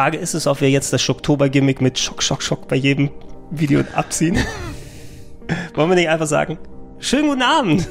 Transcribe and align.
Frage 0.00 0.16
ist 0.16 0.32
es, 0.32 0.46
ob 0.46 0.62
wir 0.62 0.70
jetzt 0.70 0.94
das 0.94 1.02
Schocktober-Gimmick 1.02 1.82
mit 1.82 1.98
Schock, 1.98 2.22
Schock, 2.22 2.42
Schock 2.42 2.68
bei 2.68 2.76
jedem 2.76 3.10
Video 3.50 3.84
abziehen. 3.92 4.38
Wollen 5.74 5.90
wir 5.90 5.94
nicht 5.94 6.08
einfach 6.08 6.26
sagen, 6.26 6.56
Schönen 7.00 7.28
guten 7.28 7.42
Abend 7.42 7.86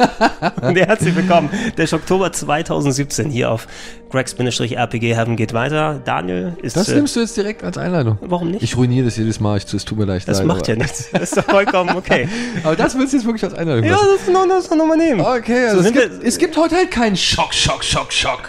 und 0.62 0.76
herzlich 0.76 1.14
willkommen. 1.14 1.50
Der 1.76 1.92
Oktober 1.92 2.32
2017 2.32 3.30
hier 3.30 3.52
auf 3.52 3.68
Gregs-RPG 4.10 5.14
Heaven 5.14 5.36
geht 5.36 5.52
weiter. 5.52 6.00
Daniel 6.04 6.56
ist. 6.60 6.76
Das 6.76 6.88
äh, 6.88 6.96
nimmst 6.96 7.14
du 7.14 7.20
jetzt 7.20 7.36
direkt 7.36 7.62
als 7.62 7.78
Einleitung. 7.78 8.18
Warum 8.20 8.50
nicht? 8.50 8.62
Ich 8.62 8.76
ruiniere 8.76 9.04
das 9.04 9.16
jedes 9.16 9.38
Mal. 9.38 9.56
Es 9.58 9.84
tut 9.84 9.96
mir 9.96 10.06
leid. 10.06 10.22
Das 10.26 10.42
macht 10.42 10.66
ja 10.66 10.74
nichts. 10.74 11.08
Das 11.12 11.22
ist 11.22 11.36
doch 11.36 11.44
vollkommen 11.44 11.96
okay. 11.96 12.28
aber 12.64 12.74
das 12.74 12.98
willst 12.98 13.12
du 13.12 13.18
jetzt 13.18 13.26
wirklich 13.26 13.44
als 13.44 13.54
Einleitung 13.54 13.84
Ja, 13.84 13.96
das 13.96 14.32
noch, 14.32 14.46
das 14.48 14.70
noch 14.70 14.86
mal 14.86 14.96
nehmen. 14.96 15.20
Okay, 15.20 15.66
also 15.66 15.82
so 15.82 15.88
es, 15.88 15.92
gibt, 15.92 16.24
es 16.24 16.38
gibt 16.38 16.56
heute 16.56 16.74
halt 16.74 16.90
keinen 16.90 17.16
Schock, 17.16 17.54
Schock, 17.54 17.84
Schock, 17.84 18.12
Schock. 18.12 18.48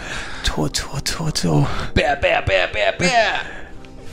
Toto, 0.96 1.30
Toto. 1.30 1.66
Bär, 1.94 2.16
Bär, 2.16 2.42
Bär, 2.42 2.68
Bär, 2.72 2.92
Bär. 2.98 3.40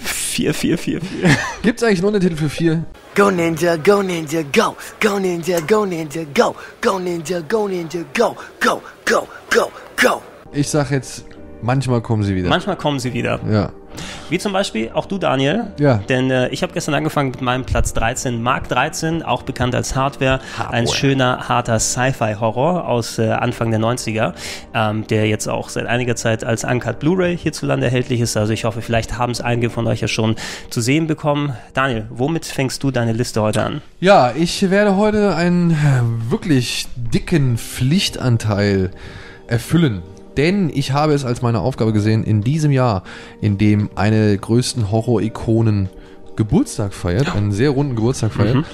4, 0.03 0.53
4, 0.53 0.77
4, 0.77 1.01
4. 1.01 1.29
Gibt 1.61 1.79
es 1.79 1.83
eigentlich 1.83 1.99
einen 1.99 2.07
Untertitel 2.07 2.35
für 2.35 2.49
4? 2.49 2.83
Go 3.15 3.31
Ninja, 3.31 3.77
go 3.77 4.01
Ninja, 4.01 4.41
go. 4.41 4.75
Go 4.99 5.19
Ninja, 5.19 5.59
go 5.61 5.85
Ninja, 5.85 6.23
go. 6.33 6.55
Go 6.81 6.97
Ninja, 6.99 7.41
go 7.41 7.67
Ninja, 7.67 8.03
go. 8.13 8.35
Go, 8.59 8.81
go, 9.05 9.27
go, 9.49 9.71
go. 10.01 10.21
Ich 10.51 10.69
sag 10.69 10.91
jetzt, 10.91 11.25
manchmal 11.61 12.01
kommen 12.01 12.23
sie 12.23 12.35
wieder. 12.35 12.49
Manchmal 12.49 12.75
kommen 12.75 12.99
sie 12.99 13.13
wieder. 13.13 13.39
Ja. 13.49 13.71
Wie 14.29 14.39
zum 14.39 14.53
Beispiel 14.53 14.91
auch 14.93 15.05
du, 15.05 15.17
Daniel. 15.17 15.67
Ja. 15.79 15.97
Denn 16.09 16.31
äh, 16.31 16.49
ich 16.49 16.63
habe 16.63 16.73
gestern 16.73 16.95
angefangen 16.95 17.31
mit 17.31 17.41
meinem 17.41 17.65
Platz 17.65 17.93
13, 17.93 18.41
Mark 18.41 18.69
13, 18.69 19.23
auch 19.23 19.43
bekannt 19.43 19.75
als 19.75 19.95
Hardware. 19.95 20.39
Hardware. 20.57 20.73
Ein 20.73 20.87
schöner, 20.87 21.49
harter 21.49 21.79
Sci-Fi-Horror 21.79 22.87
aus 22.87 23.19
äh, 23.19 23.29
Anfang 23.29 23.71
der 23.71 23.79
90er, 23.79 24.33
ähm, 24.73 25.07
der 25.07 25.27
jetzt 25.27 25.47
auch 25.47 25.69
seit 25.69 25.85
einiger 25.85 26.15
Zeit 26.15 26.43
als 26.43 26.63
Uncut 26.63 26.99
Blu-ray 26.99 27.37
hierzulande 27.37 27.85
erhältlich 27.87 28.21
ist. 28.21 28.37
Also 28.37 28.53
ich 28.53 28.65
hoffe, 28.65 28.81
vielleicht 28.81 29.17
haben 29.17 29.31
es 29.31 29.41
einige 29.41 29.69
von 29.69 29.87
euch 29.87 30.01
ja 30.01 30.07
schon 30.07 30.35
zu 30.69 30.81
sehen 30.81 31.07
bekommen. 31.07 31.53
Daniel, 31.73 32.05
womit 32.09 32.45
fängst 32.45 32.83
du 32.83 32.91
deine 32.91 33.13
Liste 33.13 33.41
heute 33.41 33.63
an? 33.63 33.81
Ja, 33.99 34.33
ich 34.35 34.69
werde 34.69 34.95
heute 34.95 35.35
einen 35.35 35.75
wirklich 36.29 36.87
dicken 36.95 37.57
Pflichtanteil 37.57 38.91
erfüllen 39.47 40.01
denn 40.37 40.69
ich 40.73 40.91
habe 40.91 41.13
es 41.13 41.25
als 41.25 41.41
meine 41.41 41.59
Aufgabe 41.59 41.93
gesehen, 41.93 42.23
in 42.23 42.41
diesem 42.41 42.71
Jahr, 42.71 43.03
in 43.41 43.57
dem 43.57 43.89
eine 43.95 44.27
der 44.29 44.37
größten 44.37 44.91
Horror-Ikonen 44.91 45.89
Geburtstag 46.35 46.93
feiert, 46.93 47.35
einen 47.35 47.51
sehr 47.51 47.69
runden 47.69 47.95
Geburtstag 47.95 48.31
feiert 48.31 48.55
mhm. 48.55 48.65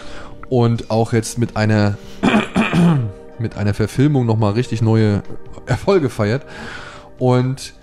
und 0.49 0.91
auch 0.91 1.13
jetzt 1.13 1.37
mit 1.37 1.57
einer 1.57 1.97
mit 3.39 3.57
einer 3.57 3.73
Verfilmung 3.73 4.25
nochmal 4.25 4.53
richtig 4.53 4.81
neue 4.81 5.23
Erfolge 5.65 6.09
feiert. 6.09 6.45
Und 7.17 7.73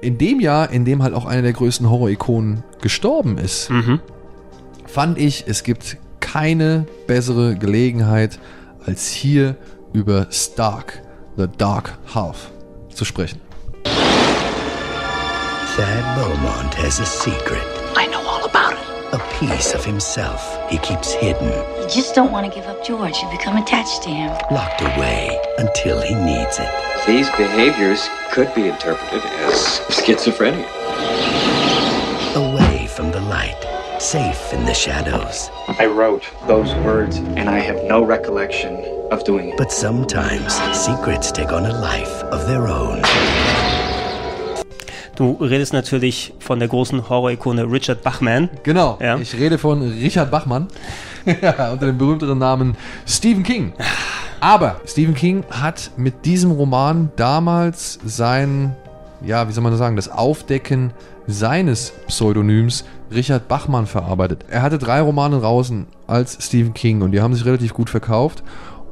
in 0.00 0.18
dem 0.18 0.40
Jahr, 0.40 0.70
in 0.70 0.84
dem 0.84 1.02
halt 1.02 1.14
auch 1.14 1.24
eine 1.24 1.42
der 1.42 1.52
größten 1.52 1.88
Horror-Ikonen 1.88 2.62
gestorben 2.80 3.38
ist, 3.38 3.70
mhm. 3.70 4.00
fand 4.86 5.18
ich, 5.18 5.44
es 5.46 5.62
gibt 5.62 5.96
keine 6.20 6.86
bessere 7.06 7.56
Gelegenheit, 7.56 8.38
als 8.84 9.10
hier 9.10 9.56
über 9.92 10.26
Stark, 10.30 11.02
The 11.36 11.46
Dark 11.56 11.98
Half 12.14 12.50
zu 12.96 13.04
sprechen. 13.04 13.40
Thad 15.76 16.16
Beaumont 16.16 16.72
has 16.74 16.98
a 17.00 17.04
secret. 17.04 17.62
I 17.94 18.06
know 18.06 18.22
all 18.26 18.44
about 18.44 18.72
it. 18.72 18.78
A 19.12 19.18
piece 19.38 19.74
of 19.74 19.84
himself 19.84 20.40
he 20.70 20.78
keeps 20.78 21.12
hidden. 21.12 21.52
You 21.82 21.88
just 21.88 22.14
don't 22.14 22.32
want 22.32 22.50
to 22.50 22.52
give 22.52 22.66
up 22.66 22.82
George. 22.82 23.16
You 23.22 23.30
become 23.30 23.56
attached 23.58 24.02
to 24.04 24.08
him. 24.08 24.30
Locked 24.50 24.80
away 24.80 25.38
until 25.58 26.00
he 26.00 26.14
needs 26.14 26.58
it. 26.58 26.70
These 27.06 27.28
behaviors 27.36 28.08
could 28.32 28.52
be 28.54 28.68
interpreted 28.68 29.22
as 29.44 29.80
schizophrenia. 29.90 30.66
Away 32.34 32.86
from 32.86 33.12
the 33.12 33.20
light, 33.20 33.75
safe 34.00 34.52
in 34.52 34.64
the 34.64 34.74
shadows. 34.74 35.50
I 35.78 35.86
wrote 35.86 36.22
those 36.46 36.74
words, 36.84 37.16
and 37.36 37.48
I 37.48 37.58
have 37.60 37.82
no 37.84 38.04
recollection 38.04 38.76
of 39.10 39.24
doing 39.24 39.50
it. 39.50 39.56
But 39.56 39.72
sometimes 39.72 40.54
secrets 40.72 41.32
take 41.32 41.52
on 41.52 41.66
a 41.66 41.72
life 41.72 42.22
of 42.24 42.46
their 42.46 42.68
own. 42.68 43.02
Du 45.16 45.38
redest 45.40 45.72
natürlich 45.72 46.34
von 46.40 46.58
der 46.58 46.68
großen 46.68 47.08
Horror-Ikone 47.08 47.70
Richard 47.70 48.02
Bachman. 48.02 48.50
Genau, 48.64 48.98
ja. 49.00 49.16
ich 49.16 49.34
rede 49.34 49.56
von 49.56 49.80
Richard 49.80 50.30
Bachman 50.30 50.68
unter 51.24 51.86
dem 51.86 51.96
berühmteren 51.96 52.38
Namen 52.38 52.76
Stephen 53.06 53.42
King. 53.42 53.72
Aber 54.40 54.80
Stephen 54.86 55.14
King 55.14 55.44
hat 55.50 55.90
mit 55.96 56.26
diesem 56.26 56.50
Roman 56.50 57.10
damals 57.16 57.98
sein, 58.04 58.76
ja, 59.22 59.48
wie 59.48 59.52
soll 59.52 59.64
man 59.64 59.74
sagen, 59.78 59.96
das 59.96 60.10
Aufdecken 60.10 60.92
seines 61.26 61.92
Pseudonyms 62.06 62.84
Richard 63.12 63.48
Bachmann 63.48 63.86
verarbeitet. 63.86 64.44
Er 64.48 64.62
hatte 64.62 64.78
drei 64.78 65.00
Romane 65.00 65.40
draußen 65.40 65.86
als 66.06 66.38
Stephen 66.40 66.74
King 66.74 67.02
und 67.02 67.12
die 67.12 67.20
haben 67.20 67.34
sich 67.34 67.44
relativ 67.44 67.74
gut 67.74 67.90
verkauft. 67.90 68.42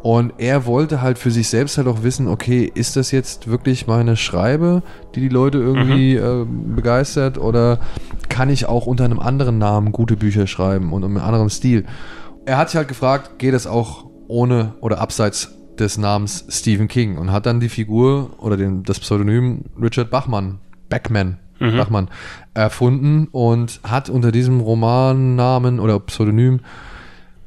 Und 0.02 0.34
er 0.36 0.66
wollte 0.66 1.00
halt 1.00 1.18
für 1.18 1.30
sich 1.30 1.48
selbst 1.48 1.78
halt 1.78 1.88
auch 1.88 2.02
wissen, 2.02 2.28
okay, 2.28 2.70
ist 2.74 2.96
das 2.96 3.10
jetzt 3.10 3.48
wirklich 3.48 3.86
meine 3.86 4.16
Schreibe, 4.16 4.82
die 5.14 5.20
die 5.20 5.30
Leute 5.30 5.56
irgendwie 5.56 6.16
mhm. 6.16 6.42
äh, 6.42 6.74
begeistert 6.74 7.38
oder 7.38 7.78
kann 8.28 8.50
ich 8.50 8.66
auch 8.66 8.86
unter 8.86 9.06
einem 9.06 9.18
anderen 9.18 9.56
Namen 9.56 9.92
gute 9.92 10.16
Bücher 10.16 10.46
schreiben 10.46 10.92
und 10.92 11.04
um 11.04 11.16
einen 11.16 11.24
anderen 11.24 11.48
Stil? 11.48 11.86
Er 12.44 12.58
hat 12.58 12.68
sich 12.68 12.76
halt 12.76 12.88
gefragt, 12.88 13.38
geht 13.38 13.54
das 13.54 13.66
auch 13.66 14.04
ohne 14.28 14.74
oder 14.82 15.00
abseits 15.00 15.54
des 15.78 15.96
Namens 15.96 16.44
Stephen 16.50 16.88
King 16.88 17.16
und 17.16 17.32
hat 17.32 17.46
dann 17.46 17.60
die 17.60 17.70
Figur 17.70 18.30
oder 18.38 18.58
den, 18.58 18.82
das 18.82 19.00
Pseudonym 19.00 19.64
Richard 19.80 20.10
Bachmann, 20.10 20.58
Backman, 20.90 21.38
mhm. 21.58 21.76
Bachmann, 21.76 22.08
erfunden 22.54 23.28
und 23.30 23.80
hat 23.82 24.08
unter 24.10 24.32
diesem 24.32 24.60
Romannamen 24.60 25.80
oder 25.80 25.98
Pseudonym 26.00 26.60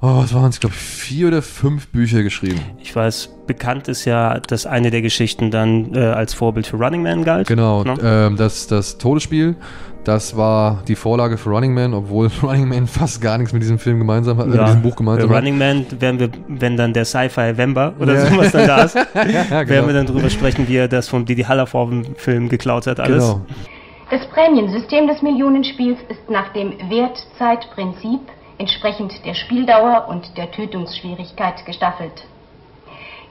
oh, 0.01 0.17
was 0.17 0.33
waren 0.33 0.49
es, 0.49 0.59
glaube 0.59 0.75
ich, 0.75 0.81
vier 0.81 1.27
oder 1.27 1.41
fünf 1.41 1.87
Bücher 1.87 2.23
geschrieben. 2.23 2.61
Ich 2.79 2.95
weiß, 2.95 3.29
bekannt 3.47 3.87
ist 3.87 4.05
ja, 4.05 4.39
dass 4.39 4.65
eine 4.65 4.91
der 4.91 5.01
Geschichten 5.01 5.51
dann 5.51 5.93
äh, 5.95 5.99
als 5.99 6.33
Vorbild 6.33 6.67
für 6.67 6.77
Running 6.77 7.03
Man 7.03 7.23
galt. 7.23 7.47
Genau, 7.47 7.83
no? 7.83 7.95
ähm, 8.01 8.37
das, 8.37 8.67
das 8.67 8.97
Todesspiel, 8.97 9.55
das 10.03 10.37
war 10.37 10.83
die 10.87 10.95
Vorlage 10.95 11.37
für 11.37 11.49
Running 11.49 11.73
Man, 11.73 11.93
obwohl 11.93 12.29
Running 12.43 12.67
Man 12.67 12.87
fast 12.87 13.21
gar 13.21 13.37
nichts 13.37 13.53
mit 13.53 13.61
diesem 13.61 13.79
Film 13.79 13.97
gemeinsam 13.97 14.37
hat, 14.37 14.47
äh, 14.47 14.51
ja. 14.51 14.57
mit 14.57 14.67
diesem 14.67 14.81
Buch 14.81 14.95
gemeinsam 14.95 15.29
hat. 15.29 15.37
Running 15.37 15.57
Man 15.57 15.85
werden 15.99 16.19
wir, 16.19 16.29
wenn 16.47 16.77
dann 16.77 16.93
der 16.93 17.05
Sci-Fi 17.05 17.57
Vember 17.57 17.93
oder 17.99 18.13
ja. 18.13 18.27
sowas 18.27 18.51
dann 18.51 18.67
da 18.67 18.83
ist, 18.83 18.95
ja, 19.15 19.63
genau. 19.63 19.69
werden 19.69 19.87
wir 19.87 19.93
dann 19.93 20.05
drüber 20.05 20.29
sprechen, 20.29 20.67
wie 20.67 20.77
er 20.77 20.87
das 20.87 21.07
vom 21.07 21.25
Didi 21.25 21.43
Haller 21.43 21.67
Film 21.67 22.49
geklaut 22.49 22.87
hat, 22.87 22.99
alles. 22.99 23.23
Genau. 23.23 23.45
Das 24.09 24.25
Prämiensystem 24.27 25.05
des 25.05 25.21
Millionenspiels 25.21 25.99
ist 26.07 26.29
nach 26.29 26.53
dem 26.53 26.71
Wertzeitprinzip 26.89 28.21
entsprechend 28.57 29.13
der 29.25 29.33
Spieldauer 29.33 30.07
und 30.07 30.37
der 30.37 30.49
Tötungsschwierigkeit 30.49 31.65
gestaffelt. 31.65 32.23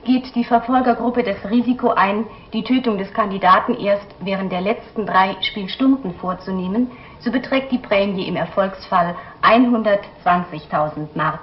Geht 0.04 0.34
die 0.34 0.44
Verfolgergruppe 0.44 1.22
das 1.22 1.50
Risiko 1.50 1.88
ein, 1.88 2.26
die 2.52 2.62
Tötung 2.62 2.98
des 2.98 3.10
Kandidaten 3.14 3.74
erst 3.74 4.06
während 4.20 4.52
der 4.52 4.60
letzten 4.60 5.06
drei 5.06 5.36
Spielstunden 5.40 6.14
vorzunehmen, 6.20 6.90
so 7.20 7.32
beträgt 7.32 7.72
die 7.72 7.78
Prämie 7.78 8.28
im 8.28 8.36
Erfolgsfall 8.36 9.16
120.000 9.42 11.08
Mark. 11.14 11.40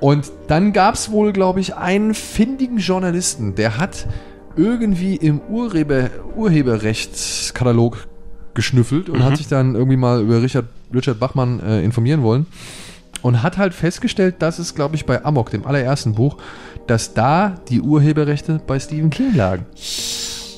Und 0.00 0.30
dann 0.48 0.74
gab 0.74 0.94
es 0.94 1.10
wohl, 1.10 1.32
glaube 1.32 1.60
ich, 1.60 1.74
einen 1.74 2.12
findigen 2.12 2.76
Journalisten, 2.76 3.54
der 3.54 3.78
hat 3.78 4.06
irgendwie 4.54 5.16
im 5.16 5.40
Urheber, 5.48 6.10
Urheberrechtskatalog 6.36 8.06
geschnüffelt 8.56 9.08
und 9.08 9.20
mhm. 9.20 9.24
hat 9.24 9.36
sich 9.36 9.46
dann 9.46 9.76
irgendwie 9.76 9.96
mal 9.96 10.20
über 10.20 10.42
Richard, 10.42 10.64
Richard 10.92 11.20
Bachmann 11.20 11.60
äh, 11.60 11.84
informieren 11.84 12.24
wollen 12.24 12.46
und 13.22 13.44
hat 13.44 13.58
halt 13.58 13.74
festgestellt, 13.74 14.36
dass 14.40 14.58
es, 14.58 14.74
glaube 14.74 14.96
ich, 14.96 15.06
bei 15.06 15.24
Amok, 15.24 15.50
dem 15.50 15.64
allerersten 15.64 16.14
Buch, 16.14 16.38
dass 16.88 17.14
da 17.14 17.54
die 17.68 17.80
Urheberrechte 17.80 18.60
bei 18.66 18.80
Stephen 18.80 19.10
King 19.10 19.36
lagen. 19.36 19.66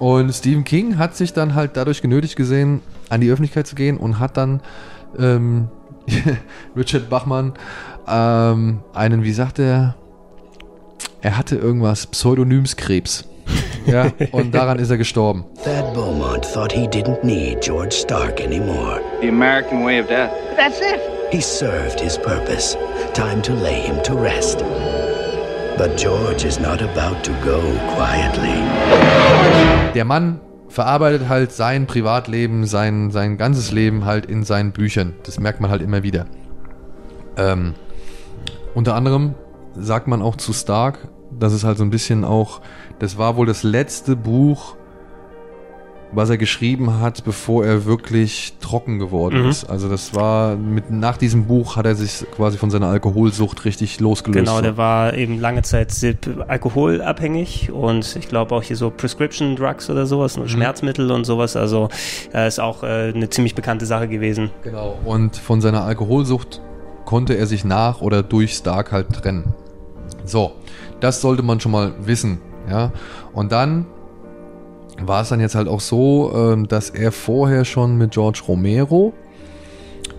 Und 0.00 0.32
Stephen 0.32 0.64
King 0.64 0.98
hat 0.98 1.14
sich 1.14 1.34
dann 1.34 1.54
halt 1.54 1.76
dadurch 1.76 2.00
genötigt 2.02 2.34
gesehen, 2.34 2.80
an 3.10 3.20
die 3.20 3.30
Öffentlichkeit 3.30 3.66
zu 3.66 3.74
gehen 3.74 3.98
und 3.98 4.18
hat 4.18 4.36
dann 4.36 4.62
ähm, 5.18 5.68
Richard 6.76 7.10
Bachmann 7.10 7.52
ähm, 8.08 8.80
einen, 8.94 9.22
wie 9.22 9.32
sagt 9.32 9.58
er, 9.58 9.94
er 11.20 11.36
hatte 11.36 11.56
irgendwas, 11.56 12.06
Pseudonymskrebs. 12.06 13.26
Ja, 13.86 14.10
und 14.32 14.54
daran 14.54 14.78
ist 14.78 14.90
er 14.90 14.96
gestorben. 14.96 15.44
Thad 15.62 15.92
Beaumont 15.92 16.44
thought 16.50 16.72
he 16.72 16.86
didn't 16.86 17.22
need 17.22 17.60
George 17.60 17.94
Stark 17.94 18.40
anymore. 18.40 19.00
The 19.20 19.28
American 19.28 19.84
way 19.84 20.00
of 20.00 20.08
death. 20.08 20.30
He 21.30 21.42
served 21.42 22.00
his 22.00 22.16
purpose. 22.16 22.76
Time 23.12 23.42
to 23.42 23.52
lay 23.52 23.80
him 23.80 24.02
to 24.02 24.14
rest. 24.14 24.64
But 25.80 25.96
George 25.96 26.46
is 26.46 26.60
not 26.60 26.82
about 26.82 27.22
to 27.22 27.32
go 27.42 27.58
quietly. 27.96 28.52
Der 29.94 30.04
Mann 30.04 30.38
verarbeitet 30.68 31.26
halt 31.26 31.52
sein 31.52 31.86
Privatleben, 31.86 32.66
sein, 32.66 33.10
sein 33.10 33.38
ganzes 33.38 33.72
Leben 33.72 34.04
halt 34.04 34.26
in 34.26 34.44
seinen 34.44 34.72
Büchern. 34.72 35.14
Das 35.22 35.40
merkt 35.40 35.62
man 35.62 35.70
halt 35.70 35.80
immer 35.80 36.02
wieder. 36.02 36.26
Ähm, 37.38 37.72
unter 38.74 38.94
anderem 38.94 39.36
sagt 39.74 40.06
man 40.06 40.20
auch 40.20 40.36
zu 40.36 40.52
Stark, 40.52 41.08
dass 41.30 41.54
es 41.54 41.64
halt 41.64 41.78
so 41.78 41.84
ein 41.84 41.90
bisschen 41.90 42.26
auch, 42.26 42.60
das 42.98 43.16
war 43.16 43.36
wohl 43.36 43.46
das 43.46 43.62
letzte 43.62 44.16
Buch, 44.16 44.76
was 46.12 46.28
er 46.28 46.38
geschrieben 46.38 46.98
hat, 47.00 47.22
bevor 47.24 47.64
er 47.64 47.84
wirklich 47.84 48.54
trocken 48.60 48.98
geworden 48.98 49.42
Mhm. 49.44 49.48
ist. 49.48 49.64
Also 49.70 49.88
das 49.88 50.12
war 50.14 50.56
mit 50.56 50.90
nach 50.90 51.16
diesem 51.16 51.44
Buch 51.46 51.76
hat 51.76 51.86
er 51.86 51.94
sich 51.94 52.24
quasi 52.34 52.58
von 52.58 52.68
seiner 52.70 52.88
Alkoholsucht 52.88 53.64
richtig 53.64 54.00
losgelöst. 54.00 54.44
Genau, 54.44 54.60
der 54.60 54.76
war 54.76 55.14
eben 55.14 55.38
lange 55.38 55.62
Zeit 55.62 55.92
alkoholabhängig 56.48 57.70
und 57.72 58.16
ich 58.16 58.28
glaube 58.28 58.54
auch 58.54 58.62
hier 58.62 58.76
so 58.76 58.90
Prescription 58.90 59.56
Drugs 59.56 59.88
oder 59.90 60.06
sowas, 60.06 60.36
Mhm. 60.36 60.48
Schmerzmittel 60.48 61.10
und 61.10 61.24
sowas. 61.24 61.56
Also 61.56 61.88
äh, 62.34 62.48
ist 62.48 62.60
auch 62.60 62.82
äh, 62.82 63.12
eine 63.14 63.28
ziemlich 63.30 63.54
bekannte 63.54 63.86
Sache 63.86 64.08
gewesen. 64.08 64.50
Genau. 64.62 64.98
Und 65.04 65.36
von 65.36 65.60
seiner 65.60 65.82
Alkoholsucht 65.84 66.60
konnte 67.04 67.34
er 67.36 67.46
sich 67.46 67.64
nach 67.64 68.00
oder 68.00 68.22
durch 68.22 68.54
Stark 68.54 68.92
halt 68.92 69.12
trennen. 69.12 69.54
So, 70.24 70.52
das 71.00 71.20
sollte 71.20 71.42
man 71.42 71.60
schon 71.60 71.72
mal 71.72 71.92
wissen. 72.00 72.40
Ja. 72.68 72.92
Und 73.32 73.52
dann 73.52 73.86
war 75.06 75.22
es 75.22 75.28
dann 75.28 75.40
jetzt 75.40 75.54
halt 75.54 75.68
auch 75.68 75.80
so, 75.80 76.32
ähm, 76.34 76.68
dass 76.68 76.90
er 76.90 77.12
vorher 77.12 77.64
schon 77.64 77.96
mit 77.96 78.12
George 78.12 78.42
Romero, 78.46 79.12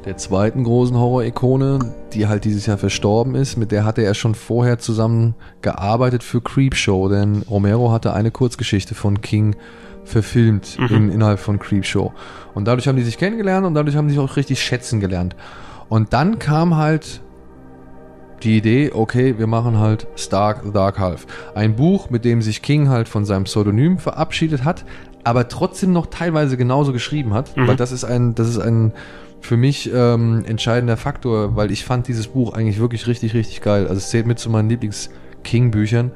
der 0.06 0.18
zweiten 0.18 0.63
großen 0.63 0.98
Horror-Ikone, 0.98 1.80
die 2.13 2.28
halt 2.28 2.44
dieses 2.44 2.66
Jahr 2.66 2.78
verstorben 2.78 3.36
ist, 3.36 3.57
mit 3.57 3.72
der 3.72 3.86
hatte 3.86 4.01
er 4.01 4.16
schon 4.16 4.33
vorher 4.33 4.80
zusammen 4.80 5.36
gearbeitet 5.62 6.24
für 6.24 6.42
Creepshow, 6.42 7.07
denn 7.07 7.44
Romero 7.50 7.92
hatte 7.92 8.13
eine 8.13 8.31
Kurzgeschichte 8.31 8.95
von 8.95 9.22
King 9.22 9.56
verfilmt 10.04 10.80
in, 10.89 11.12
innerhalb 11.12 11.39
von 11.39 11.60
Creepshow. 11.60 12.12
Und 12.56 12.66
dadurch 12.66 12.88
haben 12.88 12.95
die 12.95 13.04
sich 13.04 13.19
kennengelernt 13.19 13.68
und 13.68 13.75
dadurch 13.75 13.95
haben 13.95 14.07
die 14.07 14.16
sich 14.16 14.24
auch 14.24 14.36
richtig 14.36 14.62
schätzen 14.62 15.00
gelernt. 15.00 15.36
Und 15.88 16.13
dann 16.13 16.39
kam 16.39 16.77
halt 16.77 17.22
die 18.43 18.57
Idee, 18.57 18.91
okay, 18.93 19.38
wir 19.38 19.47
machen 19.47 19.79
halt 19.79 20.07
Stark 20.15 20.61
the 20.63 20.71
Dark 20.71 20.99
Half. 20.99 21.25
Ein 21.55 21.75
Buch, 21.75 22.09
mit 22.09 22.25
dem 22.25 22.41
sich 22.41 22.61
King 22.61 22.89
halt 22.89 23.07
von 23.07 23.25
seinem 23.25 23.45
Pseudonym 23.45 23.97
verabschiedet 23.97 24.63
hat, 24.63 24.85
aber 25.23 25.47
trotzdem 25.47 25.93
noch 25.93 26.07
teilweise 26.07 26.57
genauso 26.57 26.93
geschrieben 26.93 27.33
hat. 27.33 27.55
Weil 27.55 27.75
das 27.75 27.91
ist 27.91 28.03
ein, 28.03 28.35
das 28.35 28.47
ist 28.47 28.59
ein 28.59 28.93
für 29.39 29.57
mich 29.57 29.91
ähm, 29.93 30.43
entscheidender 30.45 30.97
Faktor, 30.97 31.55
weil 31.55 31.71
ich 31.71 31.83
fand 31.83 32.07
dieses 32.07 32.27
Buch 32.27 32.53
eigentlich 32.53 32.79
wirklich 32.79 33.07
richtig, 33.07 33.33
richtig 33.33 33.61
geil. 33.61 33.83
Also 33.83 33.95
es 33.95 34.09
zählt 34.09 34.27
mit 34.27 34.39
zu 34.39 34.49
meinen 34.49 34.69
Lieblings-King-Büchern. 34.69 36.11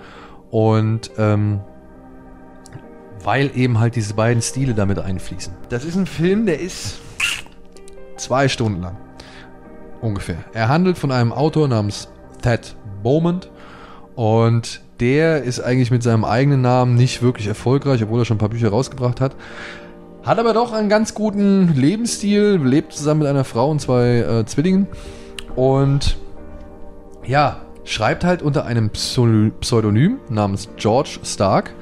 Und 0.51 1.11
ähm, 1.17 1.61
weil 3.23 3.51
eben 3.55 3.79
halt 3.79 3.95
diese 3.95 4.13
beiden 4.13 4.41
Stile 4.41 4.75
damit 4.75 4.99
einfließen. 4.99 5.53
Das 5.69 5.83
ist 5.83 5.95
ein 5.95 6.05
Film, 6.05 6.45
der 6.45 6.59
ist 6.59 6.99
zwei 8.17 8.47
Stunden 8.47 8.81
lang. 8.81 8.97
Ungefähr. 10.01 10.37
Er 10.53 10.69
handelt 10.69 10.97
von 10.97 11.11
einem 11.11 11.33
Autor 11.33 11.67
namens 11.67 12.07
Thad 12.45 12.75
Beaumont. 13.03 13.49
Und 14.15 14.81
der 14.99 15.43
ist 15.43 15.59
eigentlich 15.59 15.91
mit 15.91 16.03
seinem 16.03 16.23
eigenen 16.23 16.61
Namen 16.61 16.95
nicht 16.95 17.21
wirklich 17.21 17.47
erfolgreich, 17.47 18.01
obwohl 18.03 18.21
er 18.21 18.25
schon 18.25 18.35
ein 18.35 18.39
paar 18.39 18.49
Bücher 18.49 18.69
rausgebracht 18.69 19.19
hat. 19.19 19.35
Hat 20.23 20.39
aber 20.39 20.53
doch 20.53 20.71
einen 20.71 20.89
ganz 20.89 21.13
guten 21.13 21.73
Lebensstil, 21.75 22.59
lebt 22.63 22.93
zusammen 22.93 23.19
mit 23.21 23.27
einer 23.27 23.43
Frau 23.43 23.69
und 23.69 23.81
zwei 23.81 24.19
äh, 24.19 24.45
Zwillingen. 24.45 24.87
Und 25.55 26.17
ja, 27.25 27.61
schreibt 27.83 28.23
halt 28.23 28.41
unter 28.41 28.65
einem 28.65 28.89
Pseu- 28.89 29.51
Pseudonym 29.59 30.19
namens 30.29 30.69
George 30.77 31.19
Stark, 31.23 31.73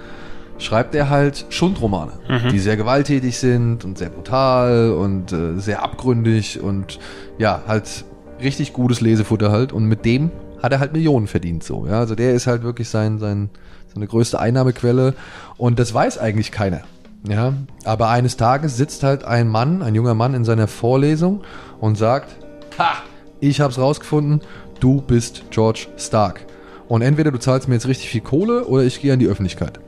schreibt 0.58 0.96
er 0.96 1.10
halt 1.10 1.46
Schundromane, 1.50 2.14
die 2.52 2.60
sehr 2.60 2.78
gewalttätig 2.78 3.38
sind 3.38 3.86
und 3.86 3.98
sehr 3.98 4.10
brutal 4.10 4.92
und 4.92 5.32
äh, 5.34 5.60
sehr 5.60 5.84
abgründig 5.84 6.62
und 6.62 7.00
ja, 7.38 7.62
halt 7.68 8.06
richtig 8.42 8.74
gutes 8.74 9.02
Lesefutter 9.02 9.52
halt. 9.52 9.72
Und 9.72 9.86
mit 9.86 10.06
dem 10.06 10.32
hat 10.64 10.72
er 10.72 10.80
halt 10.80 10.94
Millionen 10.94 11.28
verdient 11.28 11.64
so, 11.64 11.86
ja, 11.86 12.00
also 12.00 12.16
der 12.16 12.34
ist 12.34 12.48
halt 12.48 12.64
wirklich 12.64 12.90
sein, 12.90 13.20
sein, 13.20 13.50
seine 13.94 14.08
größte 14.08 14.40
Einnahmequelle 14.40 15.14
und 15.58 15.78
das 15.78 15.94
weiß 15.94 16.18
eigentlich 16.18 16.52
keiner. 16.52 16.82
Ja, 17.28 17.54
aber 17.86 18.10
eines 18.10 18.36
Tages 18.36 18.76
sitzt 18.76 19.04
halt 19.04 19.24
ein 19.24 19.48
Mann, 19.48 19.82
ein 19.82 19.96
junger 19.96 20.14
Mann 20.14 20.34
in 20.34 20.44
seiner 20.44 20.68
Vorlesung 20.68 21.42
und 21.80 21.98
sagt, 21.98 22.36
ha, 22.78 22.96
ich 23.40 23.62
hab's 23.62 23.78
rausgefunden, 23.78 24.42
du 24.80 25.02
bist 25.02 25.44
George 25.50 25.88
Stark. 25.98 26.46
Und 26.90 27.02
entweder 27.02 27.32
du 27.32 27.40
zahlst 27.40 27.70
mir 27.70 27.76
jetzt 27.76 27.88
richtig 27.88 28.10
viel 28.10 28.22
Kohle 28.22 28.66
oder 28.66 28.84
ich 28.84 29.02
gehe 29.02 29.14
an 29.14 29.20
die 29.20 29.28
Öffentlichkeit. 29.28 29.80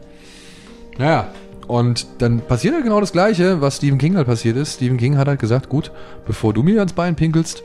Naja, 0.98 1.28
und 1.68 2.08
dann 2.20 2.40
passiert 2.40 2.74
halt 2.74 2.86
genau 2.86 3.02
das 3.02 3.12
Gleiche, 3.12 3.60
was 3.60 3.78
Stephen 3.78 3.98
King 3.98 4.16
halt 4.16 4.28
passiert 4.28 4.56
ist. 4.56 4.76
Stephen 4.76 4.98
King 4.98 5.18
hat 5.18 5.28
halt 5.28 5.40
gesagt, 5.40 5.68
gut, 5.68 5.92
bevor 6.26 6.54
du 6.54 6.64
mir 6.64 6.80
ans 6.80 6.94
Bein 6.94 7.16
pinkelst, 7.16 7.64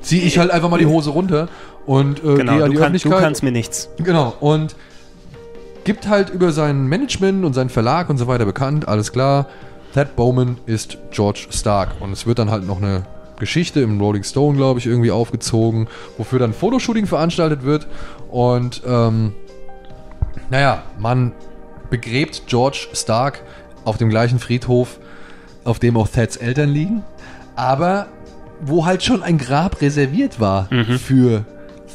zieh 0.00 0.20
ich 0.20 0.38
halt 0.38 0.50
einfach 0.50 0.70
mal 0.70 0.78
die 0.78 0.86
Hose 0.86 1.10
runter 1.10 1.48
und 1.86 2.18
äh, 2.24 2.34
Genau, 2.34 2.52
gehe 2.54 2.64
an 2.64 2.70
die 2.70 2.76
kann, 2.76 2.82
Öffentlichkeit. 2.84 3.12
du 3.12 3.16
kannst 3.22 3.42
mir 3.42 3.52
nichts. 3.52 3.88
Genau, 3.98 4.34
und 4.40 4.74
gibt 5.84 6.08
halt 6.08 6.30
über 6.30 6.52
sein 6.52 6.86
Management 6.86 7.44
und 7.44 7.54
seinen 7.54 7.70
Verlag 7.70 8.10
und 8.10 8.18
so 8.18 8.26
weiter 8.26 8.44
bekannt, 8.44 8.86
alles 8.88 9.12
klar, 9.12 9.46
Thad 9.94 10.14
Bowman 10.16 10.58
ist 10.66 10.98
George 11.10 11.46
Stark. 11.50 11.90
Und 12.00 12.12
es 12.12 12.26
wird 12.26 12.38
dann 12.38 12.50
halt 12.50 12.66
noch 12.66 12.78
eine 12.78 13.04
Geschichte 13.38 13.80
im 13.80 14.00
Rolling 14.00 14.22
Stone, 14.22 14.56
glaube 14.56 14.78
ich, 14.78 14.86
irgendwie 14.86 15.10
aufgezogen, 15.10 15.88
wofür 16.18 16.38
dann 16.38 16.52
Fotoshooting 16.52 17.06
veranstaltet 17.06 17.64
wird. 17.64 17.86
Und 18.30 18.82
ähm, 18.86 19.32
naja, 20.50 20.82
man 20.98 21.32
begräbt 21.88 22.42
George 22.46 22.88
Stark 22.92 23.42
auf 23.84 23.96
dem 23.96 24.10
gleichen 24.10 24.38
Friedhof, 24.38 25.00
auf 25.64 25.78
dem 25.78 25.96
auch 25.96 26.08
Thads 26.08 26.36
Eltern 26.36 26.68
liegen, 26.68 27.02
aber 27.56 28.06
wo 28.62 28.86
halt 28.86 29.02
schon 29.02 29.22
ein 29.22 29.38
Grab 29.38 29.80
reserviert 29.80 30.40
war 30.40 30.68
für 30.98 31.44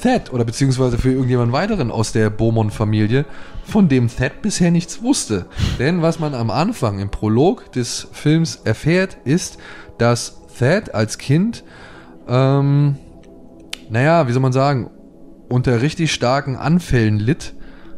Thad 0.01 0.31
oder 0.33 0.43
beziehungsweise 0.43 0.97
für 0.97 1.11
irgendjemand 1.11 1.51
weiteren 1.51 1.91
aus 1.91 2.11
der 2.11 2.29
Beaumont-Familie, 2.29 3.25
von 3.63 3.89
dem 3.89 4.07
Thad 4.07 4.41
bisher 4.41 4.71
nichts 4.71 5.01
wusste. 5.01 5.45
Denn 5.79 6.01
was 6.01 6.19
man 6.19 6.33
am 6.33 6.49
Anfang 6.49 6.99
im 6.99 7.09
Prolog 7.09 7.71
des 7.71 8.07
Films 8.11 8.61
erfährt, 8.63 9.17
ist, 9.25 9.57
dass 9.97 10.41
Thad 10.59 10.93
als 10.93 11.17
Kind, 11.17 11.63
ähm, 12.27 12.95
naja, 13.89 14.27
wie 14.27 14.31
soll 14.31 14.41
man 14.41 14.53
sagen, 14.53 14.89
unter 15.49 15.81
richtig 15.81 16.13
starken 16.13 16.55
Anfällen 16.55 17.19
litt, 17.19 17.53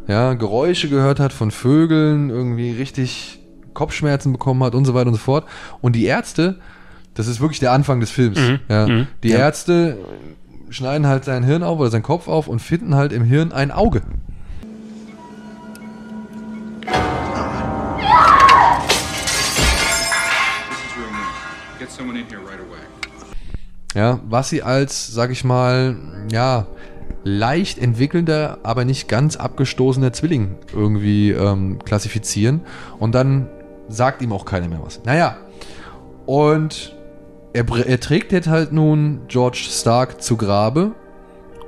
ja, 0.07 0.33
Geräusche 0.33 0.89
gehört 0.89 1.19
hat 1.19 1.33
von 1.33 1.51
Vögeln, 1.51 2.29
irgendwie 2.29 2.71
richtig 2.71 3.39
Kopfschmerzen 3.73 4.31
bekommen 4.31 4.63
hat 4.63 4.73
und 4.73 4.85
so 4.85 4.93
weiter 4.93 5.07
und 5.07 5.15
so 5.15 5.19
fort. 5.19 5.45
Und 5.81 5.95
die 5.95 6.05
Ärzte, 6.05 6.59
das 7.17 7.27
ist 7.27 7.41
wirklich 7.41 7.59
der 7.59 7.71
Anfang 7.71 7.99
des 7.99 8.11
Films, 8.11 8.39
ja, 8.69 9.05
die 9.23 9.31
Ärzte 9.31 9.97
schneiden 10.69 11.07
halt 11.07 11.25
sein 11.25 11.43
Hirn 11.43 11.63
auf 11.63 11.79
oder 11.79 11.89
seinen 11.89 12.03
Kopf 12.03 12.27
auf 12.27 12.47
und 12.47 12.59
finden 12.59 12.95
halt 12.95 13.11
im 13.11 13.23
Hirn 13.23 13.51
ein 13.51 13.71
Auge. 13.71 14.01
Ja, 23.95 24.19
was 24.29 24.49
sie 24.49 24.61
als, 24.61 25.07
sag 25.07 25.31
ich 25.31 25.43
mal, 25.43 25.95
ja, 26.31 26.67
leicht 27.23 27.79
entwickelnder, 27.79 28.59
aber 28.61 28.85
nicht 28.85 29.07
ganz 29.07 29.37
abgestoßener 29.37 30.13
Zwilling 30.13 30.55
irgendwie 30.71 31.31
ähm, 31.31 31.79
klassifizieren. 31.83 32.61
Und 32.99 33.15
dann 33.15 33.47
sagt 33.89 34.21
ihm 34.21 34.33
auch 34.33 34.45
keiner 34.45 34.67
mehr 34.67 34.81
was. 34.83 35.03
Naja, 35.03 35.37
und 36.27 36.95
er, 37.53 37.65
er 37.85 37.99
trägt 37.99 38.31
jetzt 38.31 38.47
halt 38.47 38.71
nun 38.71 39.21
George 39.27 39.65
Stark 39.69 40.21
zu 40.21 40.37
Grabe 40.37 40.91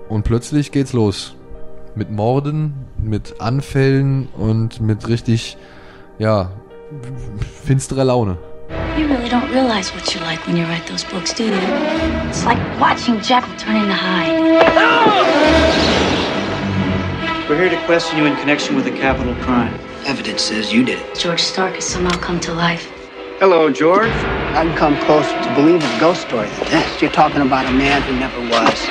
und 0.07 0.24
plötzlich 0.24 0.71
geht's 0.71 0.93
los. 0.93 1.36
Mit 1.95 2.12
Morden, 2.12 2.74
mit 3.01 3.41
Anfällen 3.41 4.29
und 4.38 4.79
mit 4.81 5.07
richtig, 5.07 5.57
ja, 6.17 6.51
finsterer 7.63 8.05
Laune. 8.05 8.38
You 8.98 9.07
really 9.07 9.29
don't 9.29 9.51
realize 9.51 9.91
what 9.95 10.03
you're 10.13 10.24
like 10.25 10.45
when 10.45 10.55
you 10.55 10.63
write 10.65 10.86
those 10.88 11.05
books, 11.05 11.33
do 11.33 11.43
you? 11.43 11.53
It's 12.27 12.45
like 12.45 12.59
watching 12.79 13.19
Jekyll 13.21 13.55
turn 13.57 13.75
into 13.77 13.95
Hyde. 13.95 14.39
We're 17.50 17.57
here 17.57 17.69
to 17.69 17.86
question 17.88 18.19
you 18.19 18.25
in 18.25 18.36
connection 18.36 18.75
with 18.75 18.86
a 18.86 18.91
capital 18.91 19.33
crime. 19.43 19.74
Evidence 20.05 20.43
says 20.43 20.71
you 20.71 20.83
did 20.83 21.00
it. 21.00 21.17
George 21.17 21.41
Stark 21.41 21.75
has 21.75 21.86
somehow 21.86 22.15
come 22.19 22.39
to 22.41 22.53
life. 22.53 22.99
Hello, 23.41 23.69
George. 23.69 24.12
I 24.51 24.65
can 24.65 24.75
come 24.75 24.98
closer 25.05 25.31
to 25.41 25.55
believing 25.55 25.81
a 25.81 26.00
ghost 26.01 26.24
story 26.24 26.50
than 26.60 26.72
this. 26.72 27.01
You're 27.01 27.10
talking 27.10 27.39
about 27.39 27.65
a 27.67 27.72
man 27.72 28.01
who 28.01 28.12
never 28.19 28.38
was. 28.50 28.86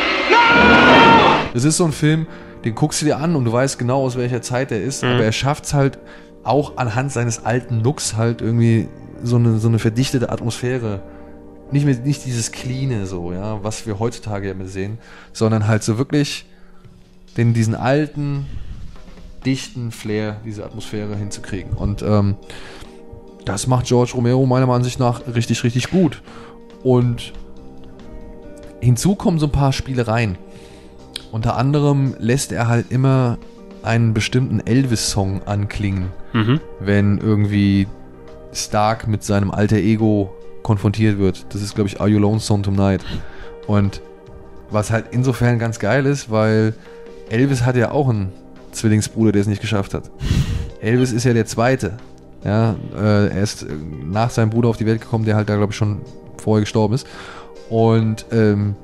Das 1.52 1.64
ist 1.64 1.76
so 1.76 1.84
ein 1.84 1.92
Film, 1.92 2.26
den 2.64 2.74
guckst 2.74 3.02
du 3.02 3.04
dir 3.04 3.18
an 3.18 3.36
und 3.36 3.44
du 3.44 3.52
weißt 3.52 3.78
genau, 3.78 4.02
aus 4.02 4.16
welcher 4.16 4.40
Zeit 4.40 4.72
er 4.72 4.82
ist, 4.82 5.04
aber 5.04 5.22
er 5.22 5.32
schafft 5.32 5.66
es 5.66 5.74
halt 5.74 5.98
auch 6.44 6.78
anhand 6.78 7.12
seines 7.12 7.44
alten 7.44 7.82
Looks 7.82 8.16
halt 8.16 8.40
irgendwie 8.40 8.88
so 9.22 9.36
eine, 9.36 9.58
so 9.58 9.68
eine 9.68 9.78
verdichtete 9.78 10.30
Atmosphäre. 10.30 11.02
Nicht, 11.70 11.84
mehr, 11.84 11.96
nicht 11.96 12.24
dieses 12.24 12.50
Cleane 12.50 13.04
so, 13.04 13.34
ja, 13.34 13.62
was 13.62 13.86
wir 13.86 13.98
heutzutage 13.98 14.46
ja 14.46 14.52
immer 14.52 14.64
sehen, 14.64 14.96
sondern 15.34 15.68
halt 15.68 15.82
so 15.82 15.98
wirklich 15.98 16.46
den, 17.36 17.52
diesen 17.52 17.74
alten, 17.74 18.46
dichten 19.44 19.90
Flair, 19.90 20.40
diese 20.46 20.64
Atmosphäre 20.64 21.16
hinzukriegen. 21.16 21.72
Und 21.74 22.00
ähm, 22.00 22.36
das 23.48 23.66
macht 23.66 23.86
George 23.86 24.12
Romero 24.14 24.44
meiner 24.46 24.68
Ansicht 24.68 25.00
nach 25.00 25.22
richtig, 25.34 25.64
richtig 25.64 25.90
gut. 25.90 26.22
Und 26.82 27.32
hinzu 28.80 29.14
kommen 29.14 29.38
so 29.38 29.46
ein 29.46 29.52
paar 29.52 29.72
Spielereien. 29.72 30.36
Unter 31.32 31.56
anderem 31.56 32.14
lässt 32.18 32.52
er 32.52 32.68
halt 32.68 32.90
immer 32.90 33.38
einen 33.82 34.14
bestimmten 34.14 34.60
Elvis-Song 34.60 35.42
anklingen, 35.46 36.06
Mhm. 36.32 36.60
wenn 36.80 37.18
irgendwie 37.18 37.86
Stark 38.52 39.06
mit 39.08 39.22
seinem 39.24 39.50
alter 39.50 39.76
Ego 39.76 40.32
konfrontiert 40.62 41.18
wird. 41.18 41.46
Das 41.54 41.62
ist, 41.62 41.74
glaube 41.74 41.88
ich, 41.88 42.00
Are 42.00 42.08
You 42.08 42.18
Lonesome 42.18 42.62
Tonight? 42.62 43.02
Und 43.66 44.00
was 44.70 44.90
halt 44.90 45.06
insofern 45.12 45.58
ganz 45.58 45.78
geil 45.78 46.06
ist, 46.06 46.30
weil 46.30 46.74
Elvis 47.30 47.64
hat 47.64 47.76
ja 47.76 47.90
auch 47.92 48.08
einen 48.08 48.32
Zwillingsbruder, 48.72 49.32
der 49.32 49.40
es 49.42 49.46
nicht 49.48 49.60
geschafft 49.60 49.94
hat. 49.94 50.10
Elvis 50.80 51.12
ist 51.12 51.24
ja 51.24 51.32
der 51.32 51.46
Zweite. 51.46 51.96
Ja, 52.44 52.76
äh, 52.96 53.28
er 53.28 53.42
ist 53.42 53.62
äh, 53.62 53.66
nach 54.04 54.30
seinem 54.30 54.50
Bruder 54.50 54.68
auf 54.68 54.76
die 54.76 54.86
Welt 54.86 55.00
gekommen, 55.00 55.24
der 55.24 55.34
halt 55.36 55.48
da, 55.48 55.56
glaube 55.56 55.72
ich, 55.72 55.76
schon 55.76 56.00
vorher 56.36 56.60
gestorben 56.62 56.94
ist. 56.94 57.06
Und 57.68 58.26
ähm, 58.32 58.76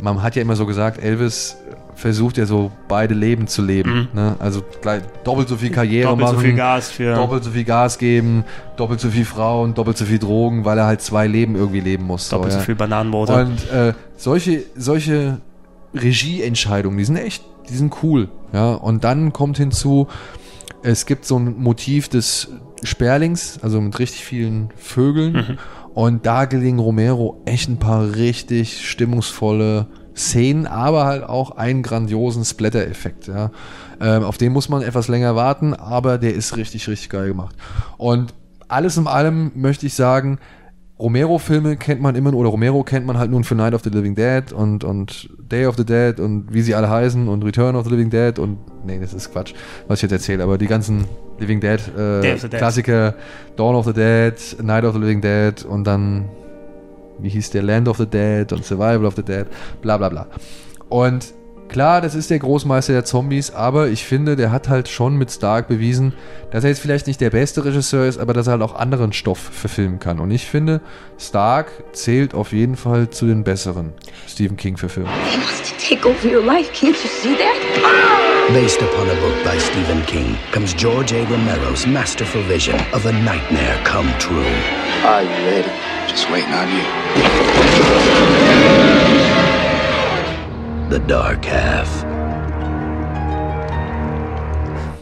man 0.00 0.22
hat 0.22 0.36
ja 0.36 0.42
immer 0.42 0.54
so 0.56 0.66
gesagt, 0.66 1.02
Elvis 1.02 1.56
versucht 1.96 2.36
ja 2.36 2.46
so 2.46 2.70
beide 2.86 3.12
Leben 3.14 3.48
zu 3.48 3.60
leben. 3.62 4.06
Ne? 4.12 4.36
Also 4.38 4.62
gleich, 4.82 5.02
doppelt 5.24 5.48
so 5.48 5.56
viel 5.56 5.70
Karriere 5.70 6.06
Mhm. 6.14 6.20
Doppelt 6.20 6.28
so 6.28 6.34
machen, 6.36 6.44
viel 6.46 6.54
Gas 6.56 6.90
für- 6.90 7.14
doppelt 7.16 7.42
so 7.42 7.50
viel 7.50 7.64
Gas 7.64 7.98
geben, 7.98 8.44
doppelt 8.76 9.00
so 9.00 9.08
viel 9.08 9.24
Frauen, 9.24 9.74
doppelt 9.74 9.96
so 9.98 10.04
viel 10.04 10.20
Drogen, 10.20 10.64
weil 10.64 10.78
er 10.78 10.86
halt 10.86 11.00
zwei 11.00 11.26
Leben 11.26 11.56
irgendwie 11.56 11.80
leben 11.80 12.04
muss. 12.04 12.28
Doppelt 12.28 12.52
so 12.52 12.58
ja. 12.58 12.64
viel 12.64 12.76
Bananenbrote. 12.76 13.34
Und 13.34 13.70
äh, 13.72 13.94
solche, 14.16 14.62
solche 14.76 15.38
Regieentscheidungen, 15.94 16.98
die 16.98 17.04
sind 17.04 17.16
echt, 17.16 17.42
die 17.68 17.74
sind 17.74 17.92
cool. 18.02 18.28
Ja, 18.52 18.74
und 18.74 19.02
dann 19.04 19.32
kommt 19.32 19.56
hinzu, 19.58 20.06
es 20.82 21.06
gibt 21.06 21.24
so 21.24 21.38
ein 21.38 21.58
Motiv 21.58 22.08
des 22.08 22.48
Sperlings, 22.82 23.58
also 23.62 23.80
mit 23.80 23.98
richtig 23.98 24.24
vielen 24.24 24.70
Vögeln. 24.76 25.32
Mhm. 25.32 25.58
Und 25.94 26.26
da 26.26 26.44
gelingen 26.44 26.78
Romero 26.78 27.42
echt 27.44 27.68
ein 27.68 27.78
paar 27.78 28.14
richtig 28.14 28.88
stimmungsvolle 28.88 29.86
Szenen, 30.14 30.66
aber 30.66 31.06
halt 31.06 31.24
auch 31.24 31.52
einen 31.52 31.82
grandiosen 31.82 32.44
Splatter-Effekt. 32.44 33.28
Ja. 33.28 33.50
Ähm, 34.00 34.22
auf 34.22 34.38
den 34.38 34.52
muss 34.52 34.68
man 34.68 34.82
etwas 34.82 35.08
länger 35.08 35.34
warten, 35.34 35.74
aber 35.74 36.18
der 36.18 36.34
ist 36.34 36.56
richtig, 36.56 36.88
richtig 36.88 37.08
geil 37.08 37.28
gemacht. 37.28 37.56
Und 37.96 38.34
alles 38.68 38.96
in 38.96 39.06
allem 39.06 39.52
möchte 39.54 39.86
ich 39.86 39.94
sagen, 39.94 40.38
Romero-Filme 41.00 41.76
kennt 41.76 42.00
man 42.00 42.16
immer, 42.16 42.34
oder 42.34 42.48
Romero 42.48 42.82
kennt 42.82 43.06
man 43.06 43.18
halt 43.18 43.30
nun 43.30 43.44
für 43.44 43.54
Night 43.54 43.72
of 43.72 43.82
the 43.84 43.90
Living 43.90 44.16
Dead 44.16 44.52
und, 44.52 44.82
und 44.82 45.30
Day 45.38 45.66
of 45.66 45.76
the 45.76 45.84
Dead 45.84 46.18
und 46.18 46.52
wie 46.52 46.62
sie 46.62 46.74
alle 46.74 46.90
heißen 46.90 47.28
und 47.28 47.44
Return 47.44 47.76
of 47.76 47.84
the 47.84 47.90
Living 47.90 48.10
Dead 48.10 48.38
und, 48.38 48.58
nee, 48.84 48.98
das 49.00 49.14
ist 49.14 49.32
Quatsch, 49.32 49.54
was 49.86 49.98
ich 49.98 50.02
jetzt 50.02 50.12
erzähle, 50.12 50.42
aber 50.42 50.58
die 50.58 50.66
ganzen 50.66 51.04
Living 51.38 51.60
Dead, 51.60 51.80
äh, 51.96 52.20
Dead. 52.20 52.50
Klassiker, 52.50 53.14
Dawn 53.56 53.76
of 53.76 53.86
the 53.86 53.92
Dead, 53.92 54.34
Night 54.60 54.84
of 54.84 54.94
the 54.94 55.00
Living 55.00 55.20
Dead 55.20 55.64
und 55.64 55.84
dann, 55.84 56.24
wie 57.20 57.28
hieß 57.28 57.50
der, 57.50 57.62
Land 57.62 57.86
of 57.86 57.98
the 57.98 58.06
Dead 58.06 58.52
und 58.52 58.64
Survival 58.64 59.06
of 59.06 59.14
the 59.14 59.22
Dead, 59.22 59.46
bla 59.80 59.98
bla 59.98 60.08
bla. 60.08 60.26
Und 60.88 61.32
klar, 61.68 62.00
das 62.00 62.14
ist 62.14 62.30
der 62.30 62.38
Großmeister 62.38 62.92
der 62.92 63.04
Zombies, 63.04 63.50
aber 63.50 63.88
ich 63.88 64.04
finde, 64.04 64.36
der 64.36 64.50
hat 64.50 64.68
halt 64.68 64.88
schon 64.88 65.16
mit 65.16 65.30
Stark 65.30 65.68
bewiesen, 65.68 66.12
dass 66.50 66.64
er 66.64 66.70
jetzt 66.70 66.80
vielleicht 66.80 67.06
nicht 67.06 67.20
der 67.20 67.30
beste 67.30 67.64
Regisseur 67.64 68.06
ist, 68.06 68.18
aber 68.18 68.32
dass 68.32 68.46
er 68.46 68.52
halt 68.52 68.62
auch 68.62 68.74
anderen 68.74 69.12
Stoff 69.12 69.38
verfilmen 69.38 69.98
kann. 69.98 70.18
Und 70.18 70.30
ich 70.30 70.46
finde, 70.46 70.80
Stark 71.18 71.70
zählt 71.92 72.34
auf 72.34 72.52
jeden 72.52 72.76
Fall 72.76 73.10
zu 73.10 73.26
den 73.26 73.44
besseren 73.44 73.92
Stephen 74.26 74.56
King-Verfilmungen. 74.56 75.16
He 75.30 75.36
wants 75.38 75.70
to 75.70 75.74
take 75.78 76.08
over 76.08 76.26
your 76.26 76.44
life. 76.44 76.70
Can't 76.72 76.96
you 76.96 77.08
see 77.08 77.36
that? 77.36 77.56
Based 78.52 78.80
upon 78.80 79.08
a 79.10 79.14
book 79.14 79.44
by 79.44 79.58
Stephen 79.58 80.04
King 80.06 80.36
comes 80.52 80.74
George 80.74 81.12
A. 81.12 81.24
Romero's 81.24 81.86
masterful 81.86 82.42
vision 82.48 82.76
of 82.92 83.04
a 83.06 83.12
nightmare 83.12 83.78
come 83.84 84.10
true. 84.18 84.46
Are 85.04 85.22
you 85.22 85.28
ready? 85.46 85.70
Just 86.08 86.30
waiting 86.30 86.54
on 86.54 86.68
you. 89.34 89.37
The 90.90 90.98
Dark 91.06 91.46
Half. 91.46 92.06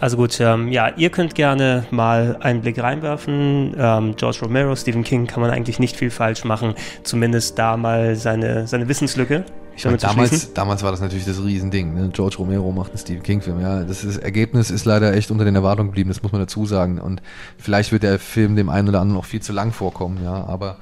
Also 0.00 0.16
gut, 0.16 0.40
ähm, 0.40 0.68
ja, 0.72 0.88
ihr 0.96 1.10
könnt 1.10 1.36
gerne 1.36 1.84
mal 1.92 2.38
einen 2.40 2.60
Blick 2.60 2.82
reinwerfen. 2.82 3.72
Ähm, 3.78 4.16
George 4.16 4.38
Romero, 4.42 4.74
Stephen 4.74 5.04
King 5.04 5.28
kann 5.28 5.40
man 5.40 5.50
eigentlich 5.50 5.78
nicht 5.78 5.96
viel 5.96 6.10
falsch 6.10 6.44
machen. 6.44 6.74
Zumindest 7.04 7.56
da 7.58 7.76
mal 7.76 8.16
seine, 8.16 8.66
seine 8.66 8.88
Wissenslücke. 8.88 9.44
Ich 9.76 9.84
meine, 9.84 9.98
damals, 9.98 10.52
damals 10.54 10.82
war 10.82 10.90
das 10.90 11.00
natürlich 11.00 11.24
das 11.24 11.40
Riesending. 11.40 11.94
Ne? 11.94 12.10
George 12.12 12.36
Romero 12.38 12.72
macht 12.72 12.90
einen 12.90 12.98
Stephen 12.98 13.22
King-Film. 13.22 13.60
Ja, 13.60 13.84
das, 13.84 14.02
ist, 14.02 14.16
das 14.16 14.22
Ergebnis 14.22 14.72
ist 14.72 14.86
leider 14.86 15.14
echt 15.14 15.30
unter 15.30 15.44
den 15.44 15.54
Erwartungen 15.54 15.90
geblieben, 15.90 16.08
das 16.08 16.20
muss 16.20 16.32
man 16.32 16.40
dazu 16.40 16.66
sagen. 16.66 16.98
Und 16.98 17.22
vielleicht 17.58 17.92
wird 17.92 18.02
der 18.02 18.18
Film 18.18 18.56
dem 18.56 18.70
einen 18.70 18.88
oder 18.88 19.00
anderen 19.00 19.18
noch 19.18 19.26
viel 19.26 19.40
zu 19.40 19.52
lang 19.52 19.72
vorkommen, 19.72 20.18
ja, 20.24 20.44
aber 20.46 20.78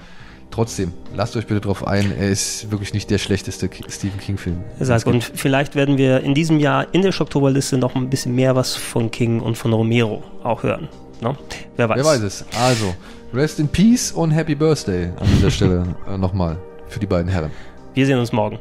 trotzdem, 0.55 0.93
lasst 1.17 1.37
euch 1.37 1.47
bitte 1.47 1.61
drauf 1.61 1.85
ein, 1.87 2.17
er 2.17 2.29
ist 2.29 2.71
wirklich 2.71 2.95
nicht 2.95 3.11
der 3.11 3.19
schlechteste 3.19 3.69
Stephen 3.89 4.21
King-Film. 4.21 4.59
Und 5.05 5.25
vielleicht 5.25 5.75
werden 5.75 5.99
wir 5.99 6.21
in 6.21 6.33
diesem 6.33 6.61
Jahr 6.61 6.87
in 6.95 7.03
der 7.03 7.11
Schocktoberliste 7.11 7.77
noch 7.77 7.97
ein 7.97 8.09
bisschen 8.09 8.37
mehr 8.37 8.55
was 8.55 8.77
von 8.77 9.11
King 9.11 9.41
und 9.41 9.59
von 9.59 9.73
Romero 9.73 10.23
auch 10.45 10.63
hören. 10.63 10.89
Ne? 11.21 11.37
Wer 11.77 11.89
weiß. 11.89 11.99
Wer 11.99 12.05
weiß 12.05 12.21
es. 12.23 12.45
Also, 12.57 12.95
Rest 13.33 13.59
in 13.59 13.67
Peace 13.67 14.13
und 14.13 14.31
Happy 14.31 14.55
Birthday 14.55 15.07
an 15.17 15.27
dieser 15.37 15.51
Stelle 15.51 15.97
äh, 16.09 16.17
nochmal 16.17 16.57
für 16.89 17.01
die 17.01 17.07
beiden 17.07 17.31
Herren. 17.31 17.51
Wir 17.95 18.07
sehen 18.07 18.19
uns 18.19 18.33
morgen. 18.33 18.61